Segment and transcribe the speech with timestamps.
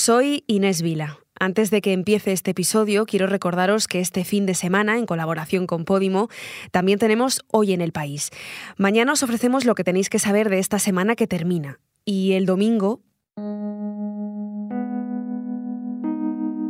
[0.00, 1.18] Soy Inés Vila.
[1.40, 5.66] Antes de que empiece este episodio, quiero recordaros que este fin de semana, en colaboración
[5.66, 6.28] con Podimo,
[6.70, 8.30] también tenemos Hoy en el País.
[8.76, 11.80] Mañana os ofrecemos lo que tenéis que saber de esta semana que termina.
[12.04, 13.00] Y el domingo...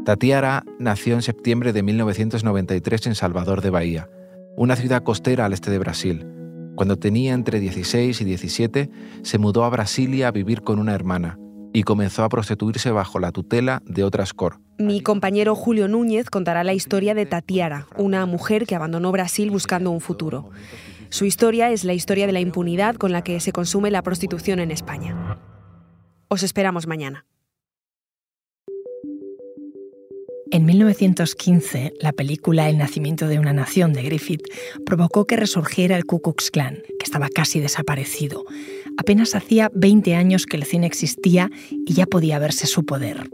[0.07, 4.09] Tatiara nació en septiembre de 1993 en Salvador de Bahía,
[4.57, 6.27] una ciudad costera al este de Brasil.
[6.77, 8.91] Cuando tenía entre 16 y 17,
[9.21, 11.39] se mudó a Brasilia a vivir con una hermana
[11.73, 14.61] y comenzó a prostituirse bajo la tutela de otras cor.
[14.79, 19.91] Mi compañero Julio Núñez contará la historia de Tatiara, una mujer que abandonó Brasil buscando
[19.91, 20.51] un futuro.
[21.11, 24.61] Su historia es la historia de la impunidad con la que se consume la prostitución
[24.61, 25.39] en España.
[26.29, 27.25] Os esperamos mañana.
[30.51, 34.43] En 1915, la película El nacimiento de una nación de Griffith
[34.87, 38.45] provocó que resurgiera el Ku Klux Klan, que estaba casi desaparecido.
[38.97, 43.29] Apenas hacía 20 años que el cine existía y ya podía verse su poder.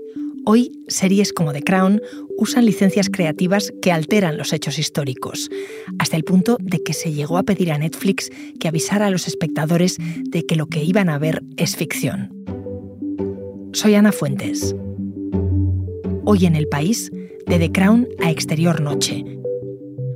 [0.44, 2.02] Hoy, series como The Crown
[2.36, 5.50] usan licencias creativas que alteran los hechos históricos,
[6.00, 9.28] hasta el punto de que se llegó a pedir a Netflix que avisara a los
[9.28, 12.30] espectadores de que lo que iban a ver es ficción.
[13.72, 14.74] Soy Ana Fuentes.
[16.26, 17.12] Hoy en el país,
[17.46, 19.24] de The Crown a Exterior Noche.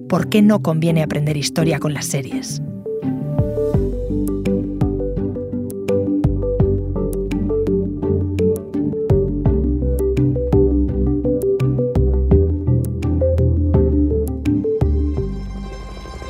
[0.08, 2.62] ¿Por qué no conviene aprender historia con las series?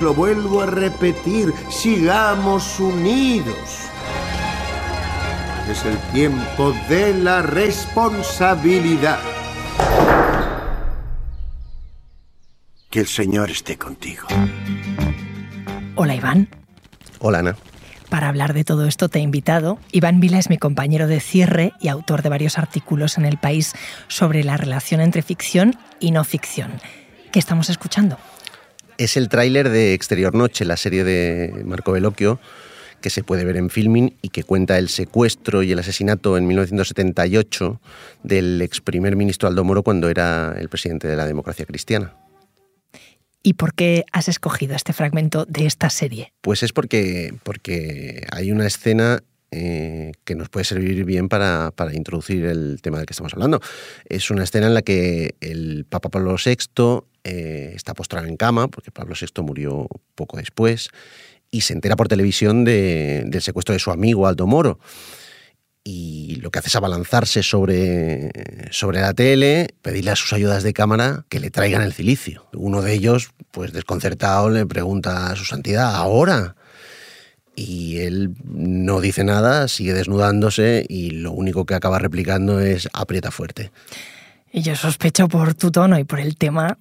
[0.00, 3.56] Lo vuelvo a repetir, sigamos unidos.
[5.70, 9.37] Es el tiempo de la responsabilidad.
[12.90, 14.26] Que el Señor esté contigo.
[15.94, 16.48] Hola Iván.
[17.18, 17.56] Hola Ana.
[18.08, 19.78] Para hablar de todo esto te he invitado.
[19.92, 23.74] Iván Vila es mi compañero de cierre y autor de varios artículos en El País
[24.08, 26.80] sobre la relación entre ficción y no ficción.
[27.30, 28.16] ¿Qué estamos escuchando?
[28.96, 32.40] Es el tráiler de Exterior Noche, la serie de Marco Bellocchio,
[33.02, 36.46] que se puede ver en filming y que cuenta el secuestro y el asesinato en
[36.46, 37.80] 1978
[38.22, 42.14] del ex primer ministro Aldo Moro cuando era el presidente de la democracia cristiana.
[43.48, 46.34] ¿Y por qué has escogido este fragmento de esta serie?
[46.42, 51.94] Pues es porque, porque hay una escena eh, que nos puede servir bien para, para,
[51.94, 53.62] introducir el tema del que estamos hablando.
[54.04, 58.68] Es una escena en la que el Papa Pablo VI eh, está postrado en cama,
[58.68, 60.90] porque Pablo VI murió poco después,
[61.50, 64.78] y se entera por televisión de, del secuestro de su amigo Aldo Moro
[65.90, 68.28] y lo que hace es abalanzarse sobre,
[68.70, 72.46] sobre la tele, pedirle a sus ayudas de cámara que le traigan el cilicio.
[72.52, 76.56] Uno de ellos, pues desconcertado, le pregunta a su santidad, ¿ahora?
[77.56, 83.30] Y él no dice nada, sigue desnudándose y lo único que acaba replicando es aprieta
[83.30, 83.72] fuerte.
[84.52, 86.76] Y yo sospecho por tu tono y por el tema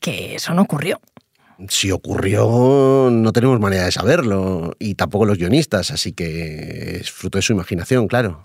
[0.00, 1.00] que eso no ocurrió
[1.68, 7.38] si ocurrió, no tenemos manera de saberlo, y tampoco los guionistas, así que es fruto
[7.38, 8.40] de su imaginación, claro.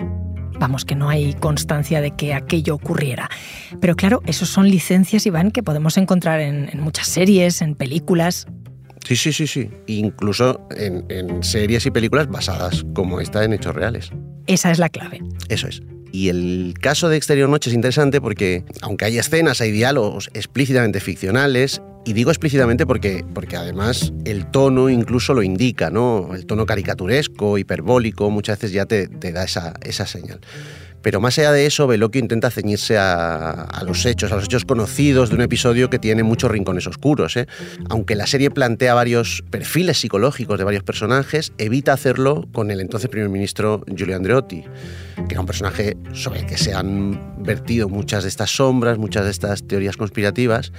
[0.59, 3.29] Vamos, que no hay constancia de que aquello ocurriera.
[3.81, 8.47] Pero claro, esos son licencias, Iván, que podemos encontrar en, muchas series, en películas.
[9.05, 9.69] Sí, sí, sí, sí.
[9.87, 14.11] Incluso en, en series y películas basadas, como esta, en hechos reales.
[14.47, 15.21] Esa es la clave.
[15.49, 15.81] Eso es.
[16.13, 20.99] Y el caso de Exterior Noche es interesante porque, aunque hay escenas, hay diálogos explícitamente
[20.99, 26.35] ficcionales, y digo explícitamente porque, porque además el tono incluso lo indica, ¿no?
[26.35, 30.39] El tono caricaturesco, hiperbólico, muchas veces ya te, da esa, esa señal.
[31.03, 35.29] Pero más allá de eso, Veloquio intenta ceñirse a, los hechos, a los hechos conocidos
[35.29, 37.35] de un episodio que tiene muchos rincones oscuros.
[37.35, 37.45] ¿eh?
[37.89, 43.09] Aunque la serie plantea varios perfiles psicológicos de varios personajes, evita hacerlo con el entonces
[43.09, 44.63] primer ministro Giulio Andreotti,
[45.27, 49.25] que era un personaje sobre el que se han vertido muchas de estas sombras, muchas
[49.25, 50.71] de estas teorías conspirativas,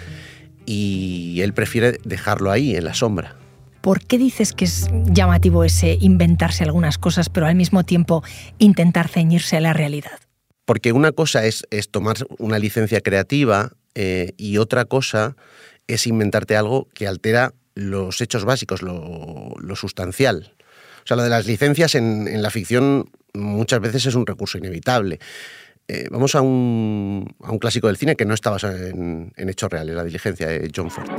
[0.65, 3.37] y él prefiere dejarlo ahí, en la sombra.
[3.85, 8.25] ¿Por qué dices que es llamativo ese inventarse algunas cosas, pero al mismo tiempo
[8.57, 10.21] intentar ceñirse a la realidad?
[10.65, 15.37] Porque una cosa es, tomar una licencia creativa eh, y otra cosa
[15.87, 20.55] es inventarte algo que altera los hechos básicos, lo, sustancial.
[21.05, 25.19] O sea, lo de las licencias en, la ficción muchas veces es un recurso inevitable.
[25.89, 30.05] Eh, vamos a un, clásico del cine que no está basado en, hechos reales, La
[30.05, 31.11] diligencia de John Ford.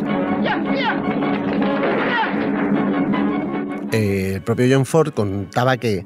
[4.45, 6.05] Propio John Ford contaba que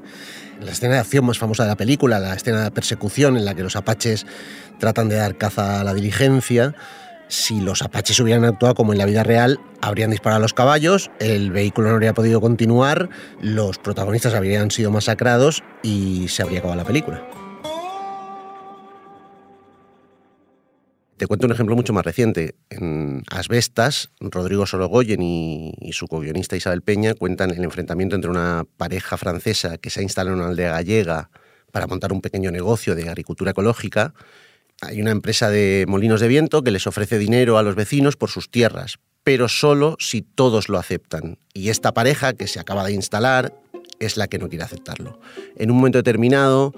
[0.60, 3.54] la escena de acción más famosa de la película, la escena de persecución en la
[3.54, 4.26] que los apaches
[4.78, 6.74] tratan de dar caza a la diligencia,
[7.28, 11.10] si los apaches hubieran actuado como en la vida real, habrían disparado a los caballos,
[11.20, 13.08] el vehículo no habría podido continuar,
[13.40, 17.39] los protagonistas habrían sido masacrados y se habría acabado la película.
[21.20, 22.54] Te cuento un ejemplo mucho más reciente.
[22.70, 29.18] En Asbestas, Rodrigo Sorogoyen y, su co-guionista Isabel Peña cuentan el enfrentamiento entre una pareja
[29.18, 31.28] francesa que se ha instalado en una aldea gallega
[31.72, 34.14] para montar un pequeño negocio de agricultura ecológica.
[34.80, 38.30] Hay una empresa de molinos de viento que les ofrece dinero a los vecinos por
[38.30, 41.36] sus tierras, pero solo si todos lo aceptan.
[41.52, 43.52] Y esta pareja que se acaba de instalar
[43.98, 45.20] es la que no quiere aceptarlo.
[45.56, 46.72] En un momento determinado,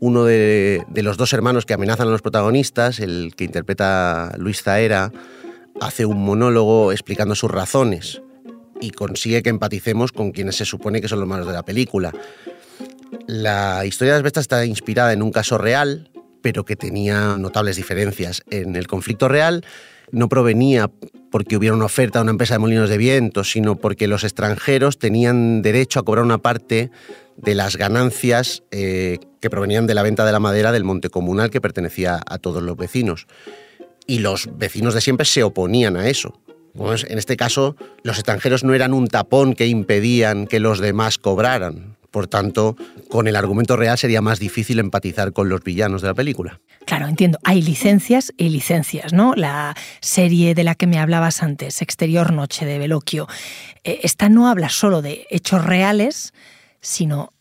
[0.00, 5.12] uno de, los dos hermanos que amenazan a los protagonistas, el que interpreta Luis Zaera,
[5.80, 8.22] hace un monólogo explicando sus razones
[8.80, 12.12] y consigue que empaticemos con quienes se supone que son los malos de la película.
[13.26, 16.10] La historia de las bestas está inspirada en un caso real,
[16.42, 18.42] pero que tenía notables diferencias.
[18.50, 19.64] En el conflicto real
[20.10, 20.90] no provenía
[21.30, 24.98] porque hubiera una oferta de una empresa de molinos de viento, sino porque los extranjeros
[24.98, 26.90] tenían derecho a cobrar una parte
[27.36, 31.50] de las ganancias eh, que provenían de la venta de la madera del monte comunal
[31.50, 33.26] que pertenecía a todos los vecinos.
[34.06, 36.40] Y los vecinos de siempre se oponían a eso.
[36.72, 41.18] Pues en este caso, los extranjeros no eran un tapón que impedían que los demás
[41.18, 41.98] cobraran.
[42.10, 42.74] Por tanto,
[43.10, 46.62] con el argumento real sería más difícil empatizar con los villanos de la película.
[46.86, 47.38] Claro, entiendo.
[47.44, 49.34] Hay licencias y licencias, ¿no?
[49.34, 53.28] La serie de la que me hablabas antes, Exterior Noche de Veloquio,
[53.82, 56.32] eh, esta no habla solo de hechos reales,
[56.80, 57.33] sino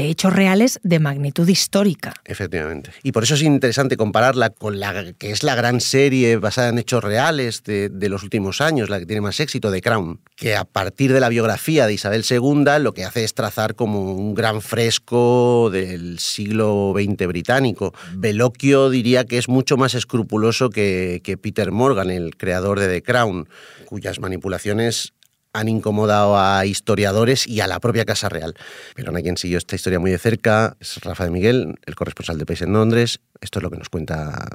[0.00, 2.14] de hechos reales de magnitud histórica.
[2.24, 2.90] Efectivamente.
[3.02, 6.78] Y por eso es interesante compararla con la que es la gran serie basada en
[6.78, 10.56] hechos reales de, de, los últimos años, la que tiene más éxito, The Crown, que
[10.56, 14.34] a partir de la biografía de Isabel II lo que hace es trazar como un
[14.34, 17.92] gran fresco del siglo XX británico.
[18.14, 23.48] Veloquio diría que es mucho más escrupuloso que Peter Morgan, el creador de The Crown,
[23.84, 25.12] cuyas manipulaciones
[25.52, 28.54] han incomodado a historiadores y a la propia Casa Real.
[28.94, 32.38] Pero a quien siguió esta historia muy de cerca es Rafa de Miguel, el corresponsal
[32.38, 33.20] de País en Londres.
[33.40, 34.48] Esto es lo que nos cuenta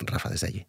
[0.00, 0.66] Rafa desde allí.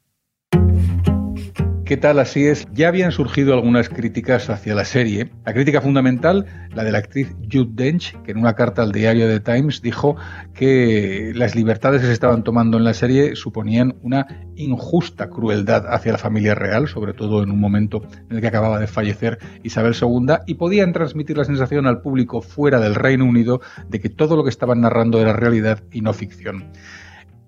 [1.90, 2.20] ¿Qué tal?
[2.20, 2.68] Así es.
[2.72, 5.32] Ya habían surgido algunas críticas hacia la serie.
[5.44, 6.46] La crítica fundamental,
[6.76, 10.16] la de la actriz Jude Dench, que en una carta al diario The Times dijo
[10.54, 16.12] que las libertades que se estaban tomando en la serie suponían una injusta crueldad hacia
[16.12, 19.96] la familia real, sobre todo en un momento en el que acababa de fallecer Isabel
[20.00, 24.36] II, y podían transmitir la sensación al público fuera del Reino Unido de que todo
[24.36, 26.66] lo que estaban narrando era realidad y no ficción.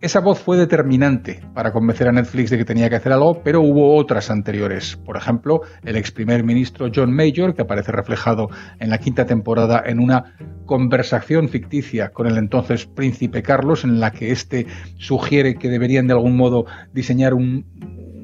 [0.01, 3.62] Esa voz fue determinante para convencer a Netflix de que tenía que hacer algo, pero
[3.62, 4.98] hubo otras anteriores.
[4.98, 8.50] Por ejemplo, el ex primer ministro John Major, que aparece reflejado
[8.80, 14.09] en la quinta temporada en una conversación ficticia con el entonces príncipe Carlos, en la
[14.09, 14.65] que éste
[14.98, 17.68] sugiere que deberían de algún modo diseñar un,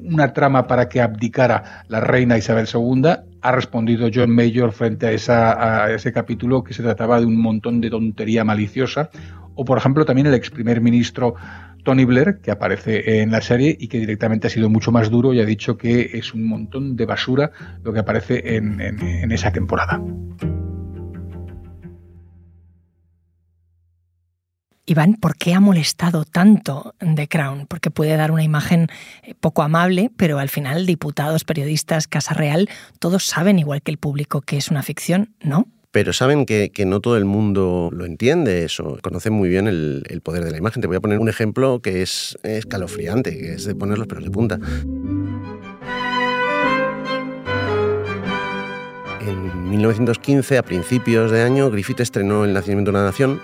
[0.04, 3.02] una trama para que abdicara la reina Isabel II,
[3.40, 7.40] ha respondido John Major frente a, esa, a, ese capítulo que se trataba de un
[7.40, 9.10] montón de tontería maliciosa,
[9.54, 11.34] o por ejemplo también el ex primer ministro
[11.88, 15.32] Tony Blair, que aparece en la serie y que directamente ha sido mucho más duro
[15.32, 17.50] y ha dicho que es un montón de basura
[17.82, 19.98] lo que aparece en, esa temporada.
[24.84, 27.64] Iván, ¿por qué ha molestado tanto The Crown?
[27.66, 28.88] Porque puede dar una imagen
[29.22, 32.68] eh, poco amable, pero al final diputados, periodistas, Casa Real,
[32.98, 35.68] todos saben, igual que el público, que es una ficción, ¿no?
[35.98, 40.20] Pero saben que, no todo el mundo lo entiende eso, conocen muy bien el, el,
[40.20, 40.80] poder de la imagen.
[40.80, 44.22] Te voy a poner un ejemplo que es escalofriante, que es de poner los pelos
[44.22, 44.60] de punta.
[49.26, 53.40] En 1915, a principios de año, Griffith estrenó El nacimiento de una nación,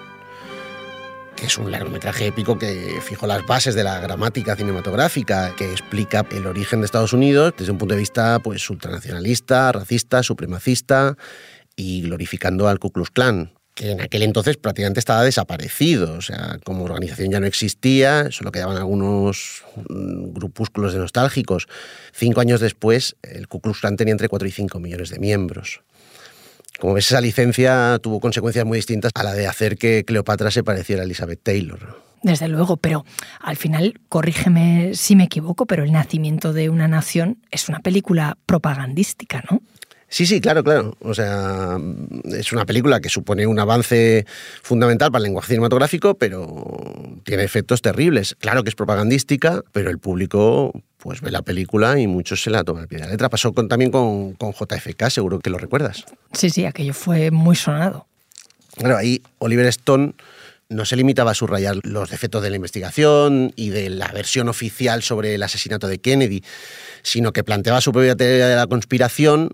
[1.35, 6.25] que es un largometraje épico que fijó las bases de la gramática cinematográfica, que explica
[6.31, 11.17] el origen de Estados Unidos desde un punto de vista pues, ultranacionalista, racista, supremacista
[11.77, 16.59] y glorificando al Ku Klux Klan, que en aquel entonces prácticamente estaba desaparecido, o sea,
[16.65, 21.67] como organización ya no existía, solo quedaban algunos grupúsculos de nostálgicos.
[22.13, 25.83] Cinco años después, el Ku Klux Klan tenía entre 4 y 5 millones de miembros.
[26.79, 30.65] Como ves, esa licencia tuvo consecuencias muy distintas a la de hacer que Cleopatra se
[30.65, 32.03] pareciera a Elizabeth Taylor.
[32.23, 33.05] Desde luego, pero
[33.41, 38.39] al final, corrígeme si me equivoco, pero El nacimiento de una nación es una película
[38.47, 39.61] propagandística, ¿no?
[40.15, 40.97] Sí, sí, claro, claro.
[41.01, 41.77] O sea,
[42.27, 44.25] es una película que supone un avance
[44.63, 48.37] fundamental para el lenguaje cinematográfico, pero tiene efectos terribles.
[48.39, 52.63] Claro que es propagandística, pero el público pues ve la película y muchos se la
[52.63, 53.29] toman al pie de la letra.
[53.29, 56.05] Pasó con, también con, con JFK, seguro que lo recuerdas.
[56.33, 58.07] Sí, sí, aquello fue muy sonado.
[58.77, 60.13] Claro, ahí Oliver Stone
[60.69, 65.03] no se limitaba a subrayar los defectos de la investigación y de la versión oficial
[65.03, 66.45] sobre el asesinato de Kennedy,
[67.03, 69.51] sino que planteaba su propia teoría de la conspiración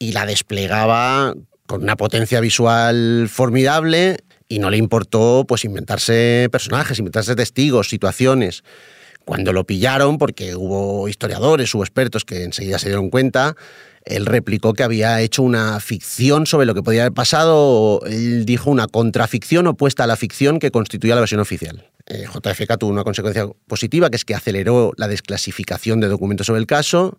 [0.00, 1.34] y la desplegaba
[1.66, 4.16] con una potencia visual formidable
[4.48, 8.64] y no le importó pues inventarse personajes, inventarse testigos, situaciones.
[9.24, 13.54] Cuando lo pillaron, porque hubo historiadores, hubo expertos que enseguida se dieron cuenta,
[14.04, 18.70] él replicó que había hecho una ficción sobre lo que podía haber pasado, él dijo
[18.70, 21.86] una contraficción opuesta a la ficción que constituía la versión oficial.
[22.06, 26.60] Eh, JFK tuvo una consecuencia positiva, que es que aceleró la desclasificación de documentos sobre
[26.60, 27.18] el caso,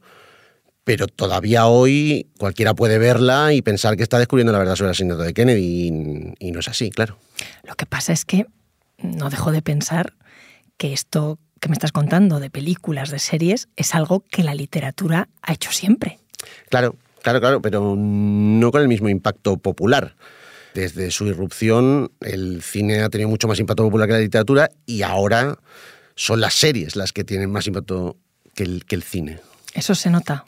[0.84, 4.92] pero todavía hoy cualquiera puede verla y pensar que está descubriendo la verdad sobre el
[4.92, 7.18] asesinato de Kennedy, y, y no es así, claro.
[7.64, 8.46] Lo que pasa es que
[8.98, 10.14] no dejo de pensar
[10.78, 15.30] que esto que me estás contando de películas, de series, es algo que la literatura
[15.44, 16.20] ha hecho siempre.
[16.70, 20.16] Claro, claro, claro, pero no con el mismo impacto popular.
[20.74, 25.04] Desde su irrupción, el cine ha tenido mucho más impacto popular que la literatura y
[25.04, 25.60] ahora
[26.16, 28.18] son las series las que tienen más impacto
[28.56, 29.40] que el, que el cine.
[29.74, 30.46] Eso se nota.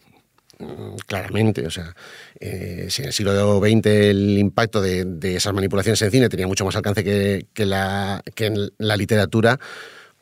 [0.60, 1.96] Mm, claramente, o sea,
[2.40, 6.66] eh, si en el siglo XX el impacto de, esas manipulaciones en cine tenía mucho
[6.66, 9.60] más alcance que, la, en la literatura,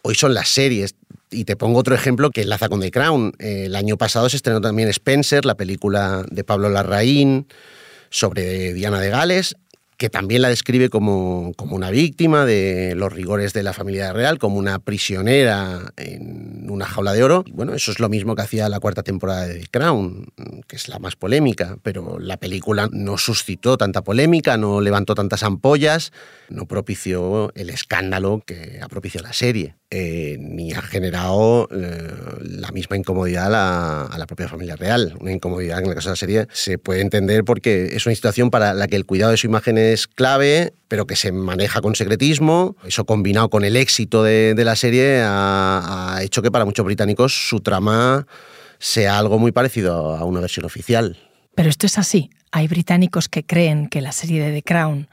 [0.01, 0.95] hoy son las series.
[1.33, 3.33] Y te pongo otro ejemplo que enlaza con The Crown.
[3.39, 7.47] El año pasado se estrenó también Spencer, la película de Pablo Larraín
[8.09, 9.55] sobre Diana de Gales,
[10.01, 14.39] que también la describe como, como, una víctima de los rigores de la familia real,
[14.39, 17.43] como una prisionera en una jaula de oro.
[17.51, 20.25] Bueno, eso es lo mismo que hacía la cuarta temporada de The Crown,
[20.67, 25.43] que es la más polémica, pero la película no suscitó tanta polémica, no levantó tantas
[25.43, 26.11] ampollas,
[26.49, 29.75] no propició el escándalo que ha propiciado la serie.
[29.93, 32.09] Eh, ni ha generado eh,
[32.43, 35.17] la misma incomodidad a la, a la, propia familia real.
[35.19, 38.15] Una incomodidad que en el caso de la serie se puede entender porque es una
[38.15, 41.81] situación para la que el cuidado de su imagen es clave, pero que se maneja
[41.81, 42.75] con secretismo.
[42.85, 46.85] Eso combinado con el éxito de, de la serie ha, ha hecho que para muchos
[46.85, 48.27] británicos su trama
[48.79, 51.17] sea algo muy parecido a una versión oficial.
[51.55, 52.29] Pero esto es así.
[52.51, 55.07] Hay británicos que creen que la serie de The Crown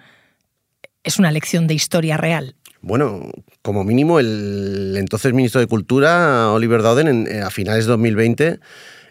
[1.05, 2.55] es una lección de historia real.
[2.81, 3.31] Bueno,
[3.63, 8.61] como mínimo el entonces ministro de Cultura, Oliver Dowden, en, eh, a finales de 2020,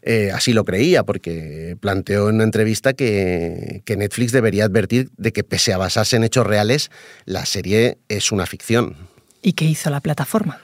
[0.10, 5.34] eh, así lo creía, porque planteó en una entrevista que, que, Netflix debería advertir de
[5.34, 6.92] que pese a basarse en hechos reales,
[7.26, 8.96] la serie es una ficción.
[9.42, 10.62] ¿Y qué hizo la plataforma?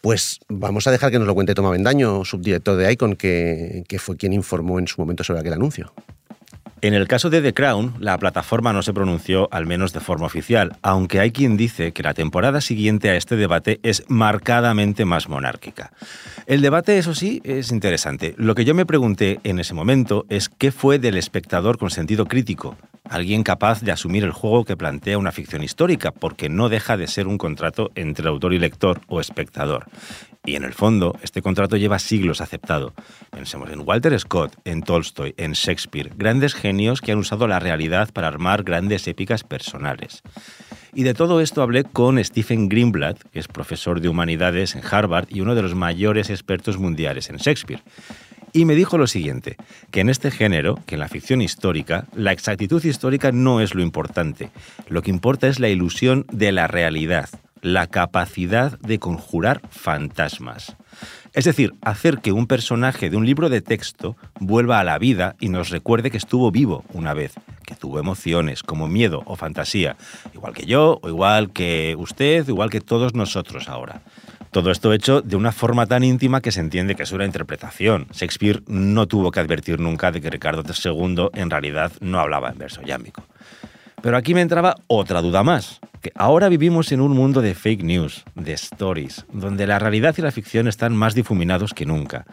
[0.00, 3.98] Pues vamos a dejar que nos lo cuente Toma Bendaño, subdirector de Icon, que, que
[3.98, 5.92] fue quien informó en su momento sobre aquel anuncio.
[6.82, 10.26] En el caso de The Crown, la plataforma no se pronunció, al menos de forma
[10.26, 15.28] oficial, aunque hay quien dice que la temporada siguiente a este debate es marcadamente más
[15.30, 15.92] monárquica.
[16.46, 18.34] El debate, eso sí, es interesante.
[18.36, 22.26] Lo que yo me pregunté en ese momento es qué fue del espectador con sentido
[22.26, 22.76] crítico,
[23.08, 27.06] alguien capaz de asumir el juego que plantea una ficción histórica, porque no deja de
[27.06, 29.86] ser un contrato entre autor y lector o espectador.
[30.46, 32.94] Y en el fondo, este contrato lleva siglos aceptado.
[33.32, 38.12] Pensemos en Walter Scott, en Tolstoy, en Shakespeare, grandes genios que han usado la realidad
[38.12, 40.22] para armar grandes épicas personales.
[40.94, 45.26] Y de todo esto hablé con Stephen Greenblatt, que es profesor de humanidades en Harvard
[45.30, 47.82] y uno de los mayores expertos mundiales en Shakespeare.
[48.52, 49.56] Y me dijo lo siguiente,
[49.90, 53.82] que en este género, que en la ficción histórica, la exactitud histórica no es lo
[53.82, 54.50] importante.
[54.88, 57.28] Lo que importa es la ilusión de la realidad,
[57.66, 60.76] la capacidad de conjurar fantasmas.
[61.32, 65.34] Es decir, hacer que un personaje de un libro de texto vuelva a la vida
[65.40, 69.96] y nos recuerde que estuvo vivo una vez, que tuvo emociones como miedo o fantasía,
[70.32, 74.00] igual que yo, o igual que usted, igual que todos nosotros ahora.
[74.52, 78.06] Todo esto hecho de una forma tan íntima que se entiende que es una interpretación.
[78.12, 82.58] Shakespeare no tuvo que advertir nunca de que Ricardo II en realidad no hablaba en
[82.58, 83.24] verso yámbico.
[84.06, 87.82] Pero aquí me entraba otra duda más, que ahora vivimos en un mundo de fake
[87.82, 92.24] news, de stories, donde la realidad y la ficción están más difuminados que nunca.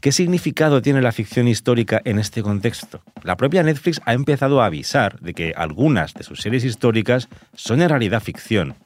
[0.00, 3.02] ¿Qué significado tiene la ficción histórica en este contexto?
[3.24, 7.82] La propia Netflix ha empezado a avisar de que algunas de sus series históricas son
[7.82, 8.76] en realidad ficción,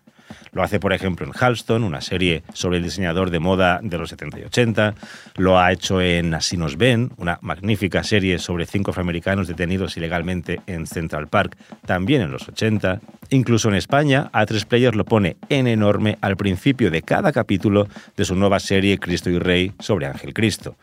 [0.52, 4.11] lo hace, por ejemplo, en Halston, una serie sobre el diseñador de moda de los
[4.11, 4.95] 70 y 80.
[5.37, 10.61] Lo ha hecho en Así nos ven, una magnífica serie sobre cinco afroamericanos detenidos ilegalmente
[10.66, 13.00] en Central Park, también en los 80.
[13.30, 18.25] Incluso en España, A3 Player lo pone en enorme al principio de cada capítulo de
[18.25, 20.76] su nueva serie Cristo y Rey sobre Ángel Cristo.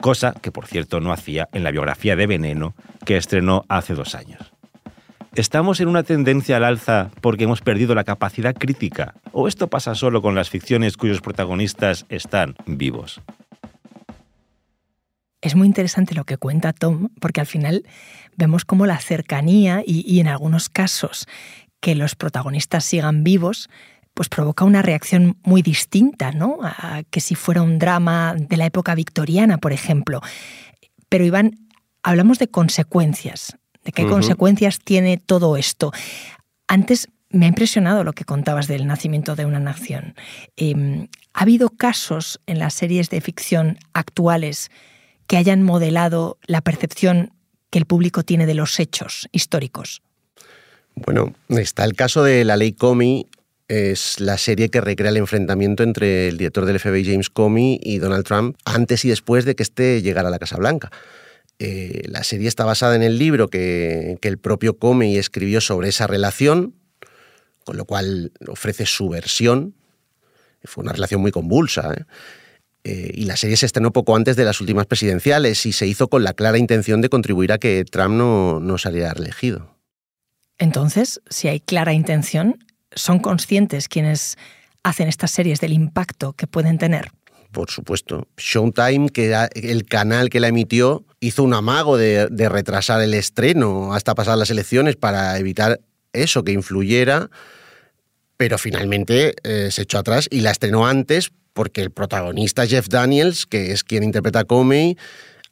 [0.00, 2.74] Cosa que, por cierto, no hacía en la biografía de Veneno
[3.04, 4.57] que estrenó hace dos años.
[5.34, 9.14] ¿Estamos en una tendencia al alza porque hemos perdido la capacidad crítica?
[9.32, 13.20] ¿O esto pasa solo con las ficciones cuyos protagonistas están vivos?
[15.40, 17.84] Es muy interesante lo que cuenta Tom, porque al final
[18.36, 21.26] vemos cómo la cercanía y, en algunos casos
[21.80, 23.70] que los protagonistas sigan vivos,
[24.14, 26.58] pues provoca una reacción muy distinta, ¿no?
[26.62, 30.20] A que si fuera un drama de la época victoriana, por ejemplo.
[31.08, 31.68] Pero Iván,
[32.02, 33.56] hablamos de consecuencias,
[33.88, 34.10] de qué uh -huh.
[34.10, 35.92] consecuencias tiene todo esto.
[36.68, 40.14] Antes Me ha impresionado lo que contabas del nacimiento de una nación.
[40.56, 44.70] Em, ¿Ha habido casos en las series de ficción actuales
[45.26, 47.32] que hayan modelado la percepción
[47.68, 50.00] que el público tiene de los hechos históricos?
[50.94, 53.26] Bueno, está el caso de La Ley Comey,
[53.68, 57.98] es la serie que recrea el enfrentamiento entre el director del FBI James Comey y
[57.98, 60.90] Donald Trump antes y después de que éste llegara a la Casa Blanca.
[61.58, 66.06] Eh, la serie está basada en el libro que, el propio Comey escribió sobre esa
[66.06, 66.74] relación,
[67.64, 69.74] con lo cual ofrece su versión.
[70.64, 71.92] Fue una relación muy convulsa.
[71.94, 72.04] ¿eh?
[72.84, 76.08] Eh, y la serie se estrenó poco antes de las últimas presidenciales y se hizo
[76.08, 79.76] con la clara intención de contribuir a que Trump no, saliera reelegido.
[80.58, 84.36] Entonces, si hay clara intención, ¿son conscientes quienes
[84.82, 87.10] hacen estas series del impacto que pueden tener?
[87.52, 88.28] Por supuesto.
[88.36, 93.94] Showtime, que era el canal que la emitió, hizo un amago de, retrasar el estreno
[93.94, 95.80] hasta pasar las elecciones para evitar
[96.12, 97.30] eso, que influyera
[98.38, 103.46] pero finalmente eh, se echó atrás y la estrenó antes porque el protagonista Jeff Daniels,
[103.46, 104.96] que es quien interpreta a Comey,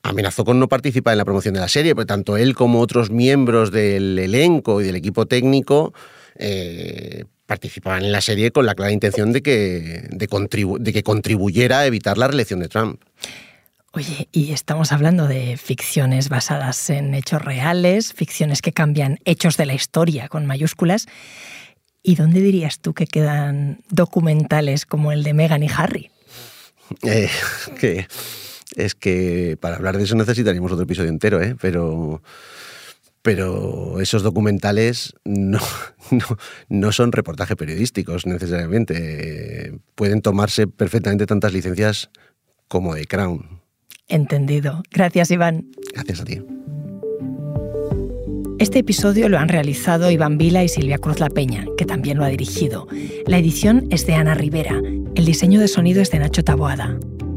[0.03, 3.11] amenazó con no participar en la promoción de la serie, pero tanto él como otros
[3.11, 5.93] miembros del elenco y del equipo técnico
[6.37, 11.81] eh, participaban en la serie con la clara intención de que, de, de que contribuyera
[11.81, 13.01] a evitar la reelección de Trump.
[13.93, 19.65] Oye, y estamos hablando de ficciones basadas en hechos reales, ficciones que cambian hechos de
[19.65, 21.07] la historia con mayúsculas.
[22.03, 26.11] ¿Y dónde dirías tú que quedan documentales como el de Meghan y Harry?
[27.03, 27.29] Eh,
[27.81, 28.07] que
[28.77, 31.57] es que para hablar de eso necesitaríamos otro episodio entero, ¿eh?
[31.61, 32.23] pero,
[33.27, 35.59] pero esos documentales no,
[36.69, 39.81] no, son reportajes periodísticos necesariamente.
[39.97, 42.09] Pueden tomarse perfectamente tantas licencias
[42.69, 43.63] como de Crown.
[44.07, 44.85] Entendido.
[44.93, 45.67] Gracias, Iván.
[45.93, 46.41] Gracias a ti.
[48.61, 52.25] Este episodio lo han realizado Iván Vila y Silvia Cruz La Peña, que también lo
[52.25, 52.87] ha dirigido.
[53.27, 54.81] La edición es de Ana Rivera.
[55.17, 56.97] El diseño de sonido es de Nacho Taboada.